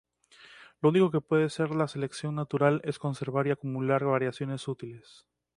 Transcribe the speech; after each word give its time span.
Lo 0.81 0.89
único 0.89 1.11
que 1.11 1.21
puede 1.21 1.43
hacer 1.43 1.75
la 1.75 1.87
selección 1.87 2.33
natural 2.33 2.81
es 2.83 2.97
conservar 2.97 3.45
y 3.45 3.51
acumular 3.51 4.03
variaciones 4.03 4.67
útiles. 4.67 5.27